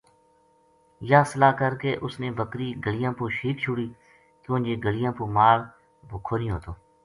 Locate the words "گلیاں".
2.85-3.13, 4.85-5.13